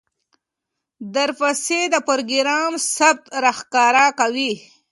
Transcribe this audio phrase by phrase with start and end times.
[1.15, 4.53] درپسې د پروګرام ثبت راښکاره کوي،